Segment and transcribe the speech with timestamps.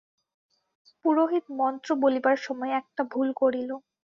[1.05, 3.69] পুরোহিত মন্ত্র বলিবার সময় একটা ভুল করিল।